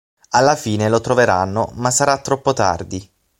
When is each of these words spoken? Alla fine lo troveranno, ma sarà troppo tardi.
Alla 0.29 0.55
fine 0.55 0.89
lo 0.89 0.99
troveranno, 0.99 1.73
ma 1.75 1.91
sarà 1.91 2.17
troppo 2.21 2.53
tardi. 2.53 3.07